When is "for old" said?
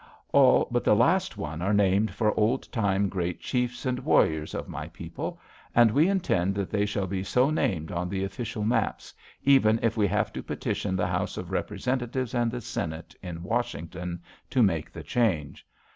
2.09-2.71